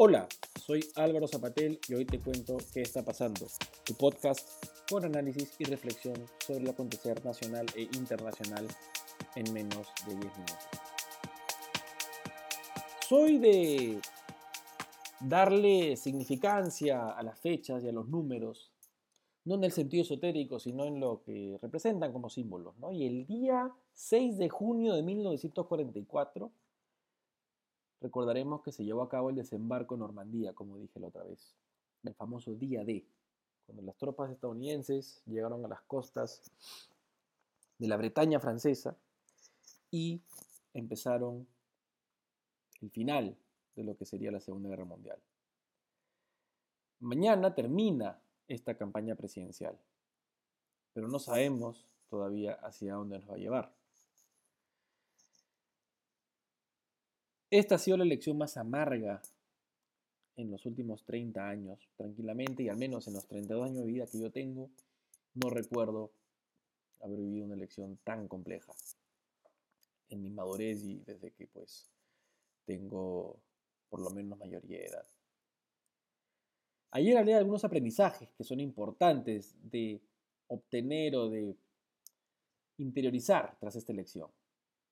[0.00, 0.28] Hola,
[0.64, 3.48] soy Álvaro Zapatel y hoy te cuento qué está pasando,
[3.84, 4.48] tu podcast
[4.88, 8.68] con análisis y reflexión sobre el acontecer nacional e internacional
[9.34, 10.68] en menos de 10 minutos.
[13.08, 14.00] Soy de
[15.18, 18.70] darle significancia a las fechas y a los números,
[19.46, 22.76] no en el sentido esotérico, sino en lo que representan como símbolos.
[22.92, 26.52] Y el día 6 de junio de 1944,
[28.00, 31.56] recordaremos que se llevó a cabo el desembarco en Normandía, como dije la otra vez,
[32.04, 33.06] el famoso día D,
[33.66, 36.50] cuando las tropas estadounidenses llegaron a las costas
[37.78, 38.96] de la Bretaña francesa
[39.90, 40.22] y
[40.74, 41.46] empezaron
[42.80, 43.36] el final
[43.74, 45.18] de lo que sería la Segunda Guerra Mundial.
[47.00, 49.78] Mañana termina esta campaña presidencial,
[50.92, 53.77] pero no sabemos todavía hacia dónde nos va a llevar.
[57.50, 59.22] Esta ha sido la elección más amarga
[60.36, 64.06] en los últimos 30 años, tranquilamente, y al menos en los 32 años de vida
[64.06, 64.70] que yo tengo,
[65.34, 66.10] no recuerdo
[67.00, 68.72] haber vivido una elección tan compleja
[70.10, 71.88] en mi madurez y desde que pues
[72.66, 73.40] tengo
[73.88, 75.06] por lo menos mayoría de edad.
[76.90, 80.00] Ayer hablé de algunos aprendizajes que son importantes de
[80.48, 81.56] obtener o de
[82.78, 84.30] interiorizar tras esta elección.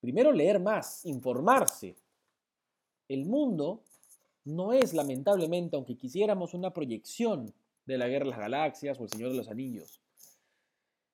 [0.00, 1.96] Primero, leer más, informarse.
[3.10, 3.82] El mundo
[4.46, 7.52] no es, lamentablemente, aunque quisiéramos una proyección
[7.84, 10.00] de la Guerra de las Galaxias o el Señor de los Anillos.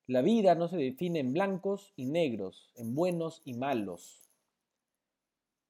[0.07, 4.27] La vida no se define en blancos y negros, en buenos y malos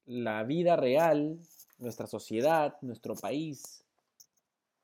[0.07, 1.39] la vida real,
[1.79, 3.85] nuestra sociedad, nuestro país,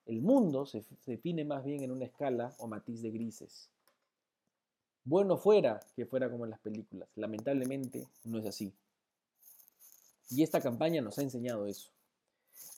[0.06, 3.70] el mundo se, define más bien en una escala o matiz de grises.
[5.04, 7.08] Bueno fuera que fuera como en las películas.
[7.14, 8.72] Lamentablemente no es así.
[10.30, 11.90] Y esta campaña nos ha enseñado eso.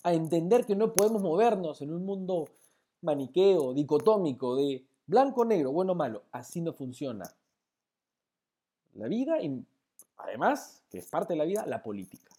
[0.03, 2.48] A entender que no podemos movernos en un mundo
[3.03, 6.22] maniqueo, dicotómico, de blanco-negro, bueno-malo.
[6.33, 7.25] Así no funciona.
[8.94, 9.65] La vida y
[10.16, 12.31] además, que es parte de la vida, la política.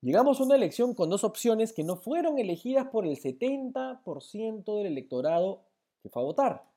[0.00, 4.86] Llegamos a una elección con dos opciones que no fueron elegidas por el 70% del
[4.86, 5.62] electorado
[6.02, 6.71] que fue a votar.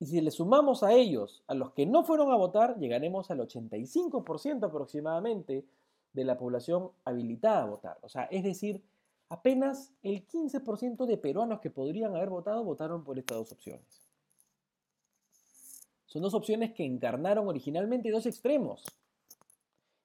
[0.00, 3.40] Y si le sumamos a ellos, a los que no fueron a votar, llegaremos al
[3.40, 5.64] 85% aproximadamente
[6.12, 7.98] de la población habilitada a votar.
[8.02, 8.82] O sea, es decir,
[9.28, 14.02] apenas el 15% de peruanos que podrían haber votado votaron por estas dos opciones.
[16.06, 18.84] Son dos opciones que encarnaron originalmente dos extremos.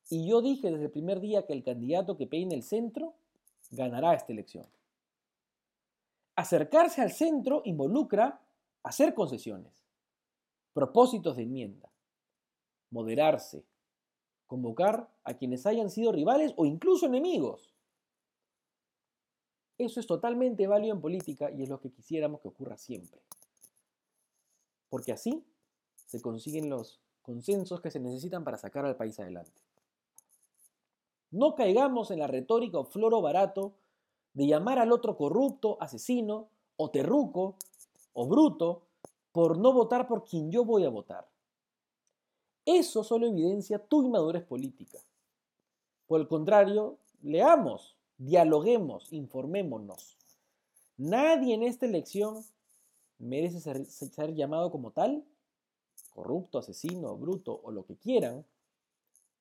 [0.10, 3.14] Y yo dije desde el primer día que el candidato que peine el centro
[3.72, 4.66] ganará esta elección.
[6.36, 8.42] Acercarse al centro involucra
[8.84, 9.83] hacer concesiones,
[10.74, 11.90] propósitos de enmienda,
[12.90, 13.64] moderarse,
[14.48, 17.74] convocar a quienes hayan sido rivales o incluso enemigos.
[19.78, 23.22] Eso es totalmente válido en política y es lo que quisiéramos que ocurra siempre.
[24.90, 25.44] Porque así
[26.06, 29.62] se consiguen los consensos que se necesitan para sacar al país adelante.
[31.32, 33.74] No caigamos en la retórica o floro barato
[34.34, 37.56] de llamar al otro corrupto, asesino, o terruco,
[38.14, 38.83] o bruto,
[39.34, 41.28] por no votar por quien yo voy a votar.
[42.66, 45.00] Eso solo evidencia tu inmadurez política.
[46.08, 50.18] Por el contrario, leamos, dialoguemos, informémonos.
[50.98, 52.46] Nadie en esta elección
[53.18, 55.26] merece ser, ser, llamado como tal,
[56.12, 58.46] corrupto, asesino, bruto o lo que quieran,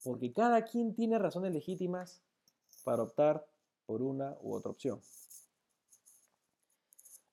[0.03, 2.23] porque cada quien tiene razones legítimas
[2.83, 3.47] para optar
[3.85, 5.01] por una u otra opción.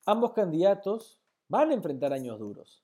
[0.05, 2.81] Ambos candidatos van a enfrentar años duros,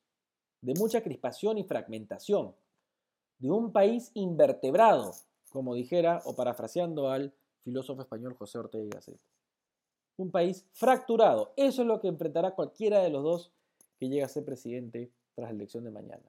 [0.61, 2.55] de mucha crispación y fragmentación,
[3.37, 5.13] de un país invertebrado,
[5.49, 7.33] como dijera o parafraseando al
[7.63, 9.19] filósofo español José Ortega y Gasset.
[10.17, 11.53] Un país fracturado.
[11.55, 13.51] Eso es lo que enfrentará cualquiera de los dos
[13.99, 16.23] que llegue a ser presidente tras la elección de mañana.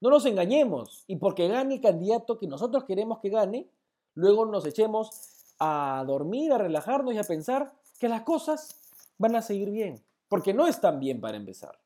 [0.00, 3.68] No nos engañemos y porque gane el candidato que nosotros queremos que gane,
[4.14, 5.10] luego nos echemos
[5.58, 8.76] a dormir, a relajarnos y a pensar que las cosas
[9.18, 11.78] van a seguir bien, porque no están bien para empezar.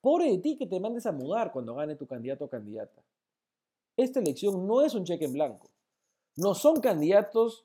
[0.00, 3.02] Pobre de ti que te mandes a mudar cuando gane tu candidato o candidata.
[3.96, 5.68] Esta elección no es un cheque en blanco.
[6.36, 7.64] No son candidatos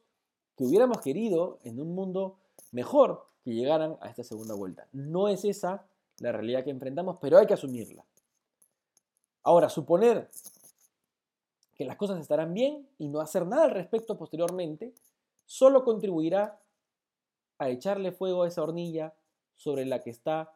[0.56, 2.38] que hubiéramos querido en un mundo
[2.72, 4.88] mejor que llegaran a esta segunda vuelta.
[4.92, 5.86] No es esa
[6.19, 8.06] la realidad que enfrentamos, pero hay que asumirla.
[9.44, 10.30] Ahora, suponer
[11.75, 14.94] que las cosas estarán bien y no hacer nada al respecto posteriormente,
[15.45, 16.60] solo contribuirá
[17.57, 19.13] a echarle fuego a esa hornilla
[19.62, 20.52] sobre la que está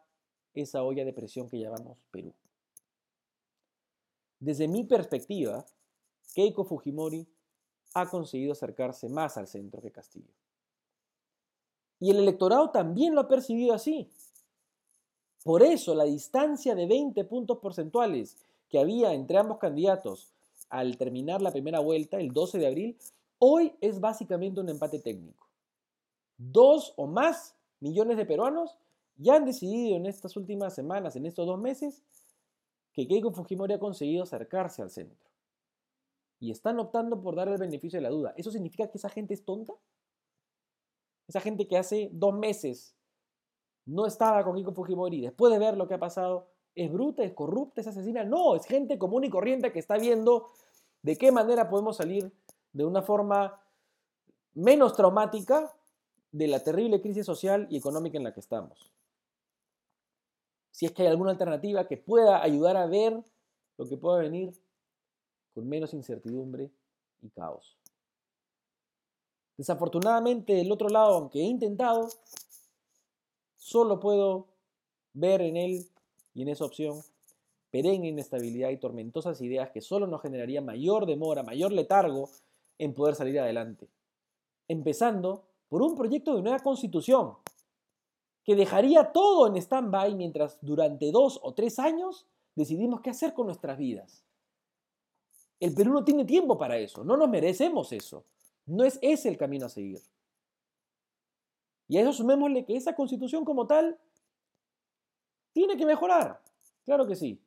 [0.52, 2.32] esa olla de presión que llamamos Perú.
[4.40, 5.64] Desde mi perspectiva,
[6.34, 7.24] Keiko Fujimori
[7.94, 10.34] ha conseguido acercarse más al centro que Castillo.
[12.00, 14.10] Y el electorado también lo ha percibido así.
[15.44, 18.36] Por eso la distancia de 20 puntos porcentuales
[18.68, 20.32] que había entre ambos candidatos
[20.68, 22.98] al terminar la primera vuelta, el 12 de abril,
[23.38, 25.46] hoy es básicamente un empate técnico.
[26.36, 28.76] Dos o más millones de peruanos
[29.16, 32.02] ya han decidido en estas últimas semanas, en estos dos meses,
[32.92, 35.18] que Keiko Fujimori ha conseguido acercarse al centro.
[36.38, 38.34] Y están optando por dar el beneficio de la duda.
[38.36, 39.72] ¿Eso significa que esa gente es tonta?
[41.28, 42.94] Esa gente que hace dos meses
[43.86, 47.32] no estaba con Keiko Fujimori, después de ver lo que ha pasado, ¿es bruta, es
[47.32, 48.24] corrupta, es asesina?
[48.24, 50.50] No, es gente común y corriente que está viendo
[51.02, 52.32] de qué manera podemos salir
[52.72, 53.60] de una forma
[54.54, 55.72] menos traumática
[56.32, 58.92] de la terrible crisis social y económica en la que estamos.
[60.76, 63.24] Si es que hay alguna alternativa que pueda ayudar a ver
[63.78, 64.52] lo que pueda venir
[65.54, 66.70] con menos incertidumbre
[67.22, 67.78] y caos.
[69.56, 72.10] Desafortunadamente, del otro lado, aunque he intentado,
[73.56, 74.48] solo puedo
[75.14, 75.88] ver en él
[76.34, 77.00] y en esa opción
[77.70, 82.28] perenne inestabilidad y tormentosas ideas que solo nos generarían mayor demora, mayor letargo
[82.76, 83.88] en poder salir adelante.
[84.68, 87.38] Empezando por un proyecto de nueva constitución
[88.46, 93.46] que dejaría todo en stand-by mientras durante dos o tres años decidimos qué hacer con
[93.46, 94.24] nuestras vidas.
[95.58, 98.24] El Perú no tiene tiempo para eso, no nos merecemos eso.
[98.66, 100.00] No es ese el camino a seguir.
[101.88, 103.98] Y a eso sumémosle que esa constitución como tal
[105.52, 106.40] tiene que mejorar.
[106.84, 107.40] Claro que sí.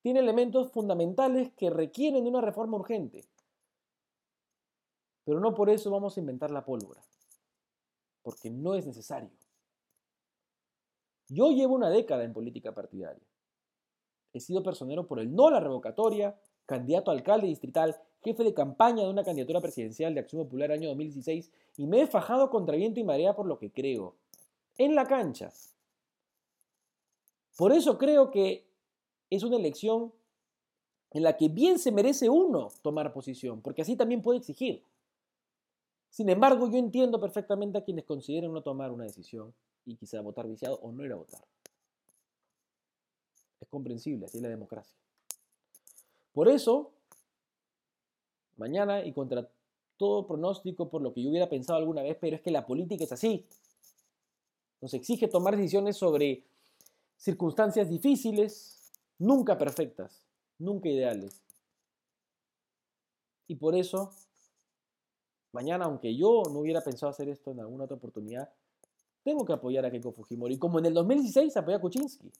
[0.00, 3.24] Tiene elementos fundamentales que requieren de una reforma urgente.
[5.24, 7.02] Pero no por eso vamos a inventar la pólvora,
[8.22, 9.30] porque no es necesario.
[11.28, 13.22] Yo llevo una década en política partidaria.
[14.32, 16.36] He sido personero por el no a la revocatoria,
[16.66, 20.88] candidato a alcalde distrital, jefe de campaña de una candidatura presidencial de Acción Popular año
[20.88, 24.14] 2016 y me he fajado contra viento y marea por lo que creo.
[24.76, 25.52] En la cancha.
[27.56, 28.66] Por eso creo que
[29.30, 30.12] es una elección
[31.12, 34.82] en la que bien se merece uno tomar posición, porque así también puede exigir.
[36.14, 39.52] Sin embargo, yo entiendo perfectamente a quienes consideren no tomar una decisión
[39.84, 41.44] y quizá votar viciado o no ir a votar.
[43.60, 44.96] Es comprensible, así es la democracia.
[46.32, 46.92] Por eso,
[48.56, 49.50] mañana y contra
[49.96, 53.02] todo pronóstico por lo que yo hubiera pensado alguna vez, pero es que la política
[53.02, 53.44] es así.
[54.80, 56.44] Nos exige tomar decisiones sobre
[57.16, 60.24] circunstancias difíciles, nunca perfectas,
[60.60, 61.42] nunca ideales.
[63.48, 64.12] Y por eso
[65.54, 68.50] mañana, aunque yo no hubiera pensado hacer esto en alguna otra oportunidad,
[69.22, 70.58] tengo que apoyar a Keiko Fujimori.
[70.58, 72.30] Como en el 2016 apoyó a Kuczynski.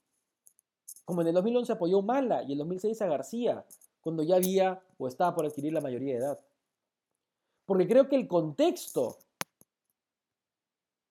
[1.05, 3.65] Como en el 2011 apoyó a Humala y en el 2006 a García,
[4.01, 6.41] cuando ya había o estaba por adquirir la mayoría de edad.
[7.65, 9.17] Porque creo que el contexto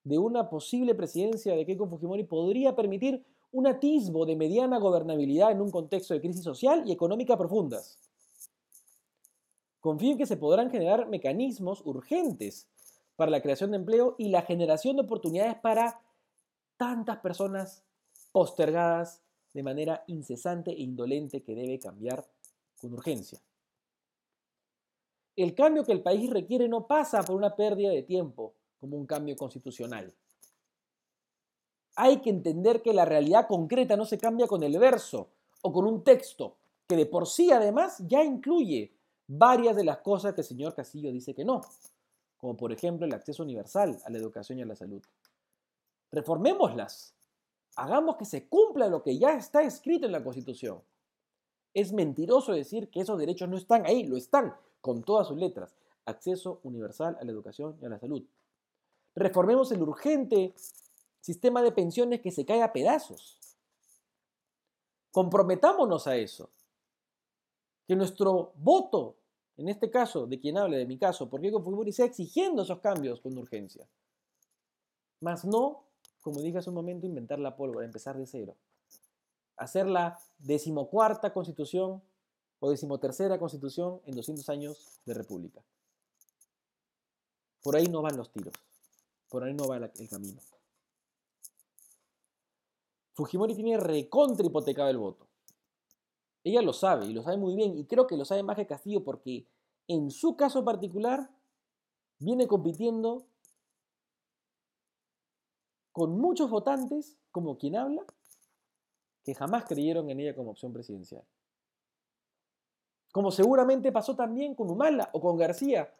[0.04, 5.62] de una posible presidencia de Keiko Fujimori podría permitir un atisbo de mediana gobernabilidad en
[5.62, 7.98] un contexto de crisis social y económica profundas.
[9.84, 12.66] Confío en que se podrán generar mecanismos urgentes
[13.16, 16.00] para la creación de empleo y la generación de oportunidades para
[16.78, 17.84] tantas personas
[18.32, 19.20] postergadas
[19.52, 22.26] de manera incesante e indolente que debe cambiar
[22.80, 23.38] con urgencia.
[25.36, 29.04] El cambio que el país requiere no pasa por una pérdida de tiempo como un
[29.04, 30.14] cambio constitucional.
[31.96, 35.28] Hay que entender que la realidad concreta no se cambia con el verso
[35.60, 36.56] o con un texto
[36.88, 38.93] que de por sí además ya incluye
[39.26, 41.62] varias de las cosas que el señor Castillo dice que no,
[42.36, 45.02] como por ejemplo el acceso universal a la educación y a la salud.
[46.12, 47.14] Reformémoslas.
[47.76, 50.80] Hagamos que se cumpla lo que ya está escrito en la Constitución.
[51.72, 55.74] Es mentiroso decir que esos derechos no están ahí, lo están, con todas sus letras.
[56.04, 58.22] Acceso universal a la educación y a la salud.
[59.16, 60.54] Reformemos el urgente
[61.20, 63.40] sistema de pensiones que se cae a pedazos.
[65.10, 66.50] Comprometámonos a eso
[67.86, 69.16] que nuestro voto,
[69.56, 72.80] en este caso, de quien hable de mi caso, por Keiko Fujimori, sea exigiendo esos
[72.80, 73.86] cambios con urgencia.
[75.20, 75.84] Más no,
[76.20, 78.56] como dije hace un momento, inventar la pólvora, empezar de cero.
[79.56, 82.02] Hacer la decimocuarta constitución
[82.60, 85.62] o decimotercera constitución en 200 años de república.
[87.62, 88.54] Por ahí no van los tiros.
[89.28, 90.40] Por ahí no va el camino.
[93.14, 95.26] Fujimori tiene recontra hipotecado el voto.
[96.44, 98.66] Ella lo sabe y lo sabe muy bien y creo que lo sabe más que
[98.66, 99.46] Castillo porque
[99.88, 101.30] en su caso particular
[102.18, 103.26] viene compitiendo
[105.90, 108.04] con muchos votantes, como quien habla,
[109.22, 111.24] que jamás creyeron en ella como opción presidencial.
[113.12, 115.94] como seguramente pasó también con Humala o con García,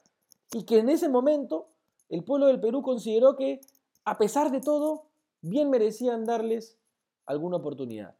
[0.52, 1.68] y que en ese momento
[2.08, 3.60] el pueblo del Perú consideró que,
[4.04, 5.06] a pesar de todo,
[5.40, 6.76] bien merecían darles
[7.24, 8.16] alguna oportunidad.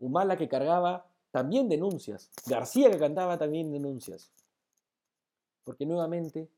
[0.00, 4.32] Humala que cargaba también denuncias, García que cantaba también denuncias,
[5.62, 6.48] porque nuevamente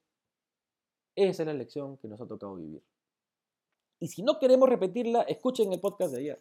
[1.15, 2.83] esa es la lección que nos ha tocado vivir.
[4.01, 6.39] Y si no queremos repetirla, escuchen el podcast de ayer.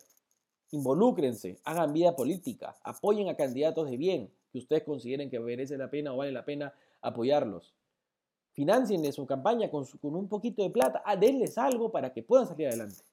[0.71, 5.89] Involúcrense, hagan vida política, apoyen a candidatos de bien que ustedes consideren que merece la
[5.89, 7.75] pena o vale la pena apoyarlos.
[8.53, 12.47] Financien su campaña con, con, un poquito de plata, ah, denles algo para que puedan
[12.47, 13.03] salir adelante.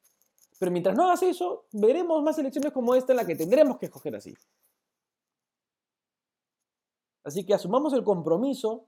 [0.58, 3.86] Pero mientras no hagas eso, veremos más elecciones como esta en la que tendremos que
[3.86, 4.34] escoger así.
[7.24, 8.86] Así que asumamos el compromiso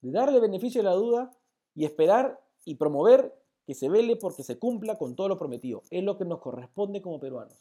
[0.00, 1.36] de darle beneficio a la duda
[1.74, 3.34] y esperar y promover
[3.66, 5.82] que se vele porque se cumpla con todo lo prometido.
[5.90, 7.58] Es lo que nos corresponde como peruanos.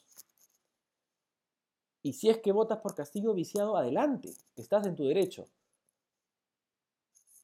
[2.01, 5.47] Y si es que votas por Castillo viciado, adelante, estás en tu derecho.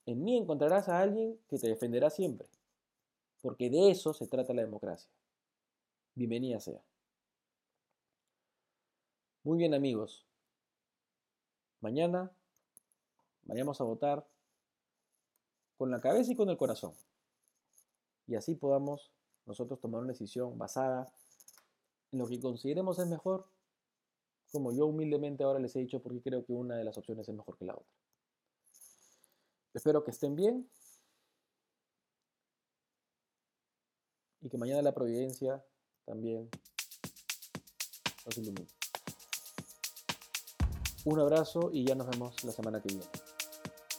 [0.05, 2.47] En mí encontrarás a alguien que te defenderá siempre,
[3.41, 5.09] porque de eso se trata la democracia.
[6.19, 6.83] Bienvenida sea.
[9.41, 10.25] Muy bien amigos,
[11.79, 12.29] mañana
[13.43, 14.27] vayamos a votar
[15.77, 16.93] con la cabeza y con el corazón.
[18.27, 19.13] Y así podamos
[19.45, 21.09] nosotros tomar una decisión basada
[22.11, 23.47] en lo que consideremos es mejor
[24.51, 27.33] como yo humildemente ahora les he dicho porque creo que una de las opciones es
[27.33, 27.95] mejor que la otra.
[29.73, 30.69] Espero que estén bien
[34.41, 35.63] y que mañana la providencia
[36.09, 36.49] también
[38.25, 38.67] nos ilumine.
[41.05, 43.05] Un abrazo y ya nos vemos la semana que viene.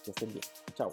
[0.04, 0.44] Que estén bien.
[0.74, 0.90] Chao.